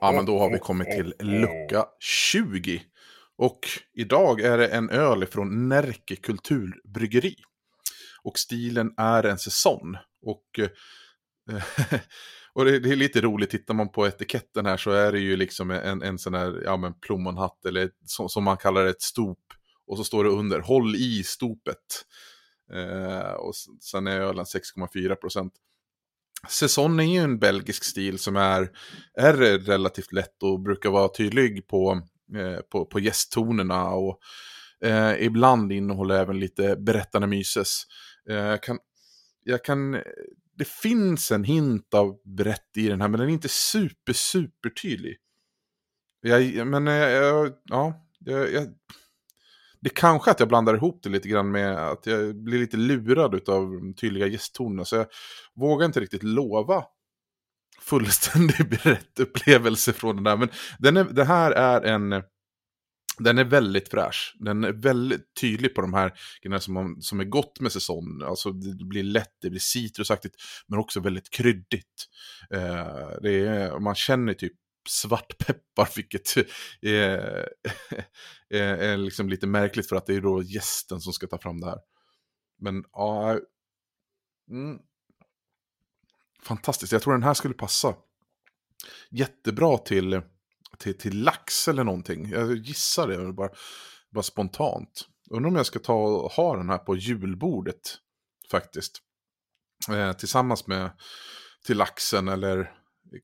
[0.00, 2.82] Ja, men då har vi kommit till lucka 20.
[3.36, 3.60] Och
[3.94, 7.36] idag är det en öl från Närke Kulturbryggeri.
[8.22, 9.96] Och stilen är en säsong.
[10.22, 11.62] Och, eh,
[12.52, 15.36] och det, det, är lite roligt, tittar man på etiketten här så är det ju
[15.36, 19.02] liksom en, en sån här ja, men plommonhatt eller som, som man kallar det ett
[19.02, 19.36] stop.
[19.86, 22.04] Och så står det under, håll i stopet.
[22.72, 25.52] Eh, och sen är ölen 6,4 procent.
[26.48, 28.70] Säsong är ju en belgisk stil som är,
[29.18, 32.02] är relativt lätt och brukar vara tydlig på,
[32.36, 34.18] eh, på, på gästtonerna och
[34.84, 37.82] eh, ibland innehåller även lite berättande myses.
[38.30, 38.78] Eh, kan,
[39.44, 39.92] jag kan,
[40.56, 44.70] det finns en hint av berätt i den här men den är inte super super
[44.70, 45.16] tydlig.
[46.20, 48.66] Jag, men eh, jag ja, jag, jag
[49.84, 52.76] det är kanske att jag blandar ihop det lite grann med att jag blir lite
[52.76, 54.84] lurad av tydliga gästtoner.
[54.84, 55.06] Så jag
[55.54, 56.84] vågar inte riktigt lova
[57.80, 60.36] fullständig rätt upplevelse från den där.
[60.36, 62.22] Men den är, det här är en...
[63.18, 64.36] Den är väldigt fräsch.
[64.40, 68.22] Den är väldigt tydlig på de här grejerna som, som är gott med säsong.
[68.24, 70.36] Alltså det blir lätt, det blir citrusaktigt,
[70.66, 72.06] men också väldigt kryddigt.
[72.50, 74.52] Eh, det är, man känner typ
[74.88, 76.44] svartpeppar, vilket är,
[76.82, 77.44] eh,
[78.50, 81.38] är, eh, är liksom lite märkligt för att det är då gästen som ska ta
[81.38, 81.78] fram det här.
[82.58, 83.38] Men ja,
[84.50, 84.78] mm,
[86.42, 86.92] fantastiskt.
[86.92, 87.94] Jag tror den här skulle passa
[89.10, 90.22] jättebra till,
[90.78, 92.28] till, till lax eller någonting.
[92.28, 93.50] Jag gissar det bara,
[94.10, 95.08] bara spontant.
[95.30, 97.98] Undrar om jag ska ta och ha den här på julbordet
[98.50, 99.02] faktiskt.
[99.90, 100.90] Eh, tillsammans med
[101.66, 102.72] till laxen eller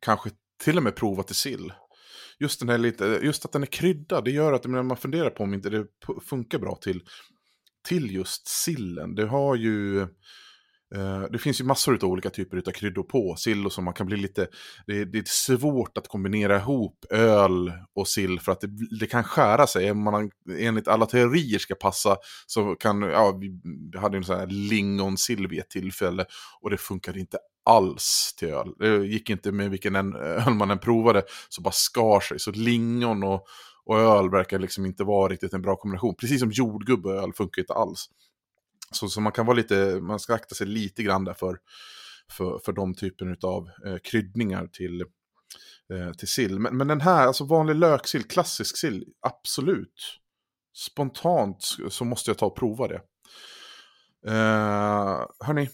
[0.00, 0.30] kanske
[0.64, 1.72] till och med provat till sill.
[2.38, 5.30] Just, den här lite, just att den är kryddad, det gör att när man funderar
[5.30, 5.86] på om inte det
[6.28, 7.02] funkar bra till,
[7.88, 9.14] till just sillen.
[9.14, 10.00] Det har ju...
[10.94, 13.94] Eh, det finns ju massor av olika typer av kryddor på sill och så man
[13.94, 14.48] kan bli lite...
[14.86, 19.24] Det, det, är svårt att kombinera ihop öl och sill för att det, det kan
[19.24, 19.94] skära sig.
[19.94, 22.16] Man enligt alla teorier ska passa
[22.46, 23.02] så kan...
[23.02, 23.60] Ja, vi
[23.98, 26.24] hade en sån här lingonsill vid ett tillfälle
[26.60, 28.72] och det funkade inte alls till öl.
[28.78, 32.40] Det gick inte med vilken eh, öl man än provade, så bara skar sig.
[32.40, 33.46] Så lingon och,
[33.84, 36.14] och öl verkar liksom inte vara riktigt en bra kombination.
[36.14, 38.08] Precis som jordgubbe och öl funkar inte alls.
[38.90, 41.58] Så, så man kan vara lite, man ska akta sig lite grann där för,
[42.30, 45.00] för, för de typen av eh, kryddningar till,
[45.92, 46.58] eh, till sill.
[46.58, 50.20] Men, men den här, alltså vanlig löksill, klassisk sill, absolut.
[50.76, 53.02] Spontant så måste jag ta och prova det.
[54.26, 55.70] Eh, hörni,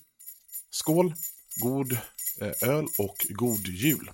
[0.70, 1.14] skål!
[1.56, 1.92] God
[2.40, 4.10] eh, öl och god jul.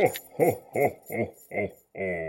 [0.00, 1.64] ho, ho, ho, ho,
[1.96, 2.28] ho.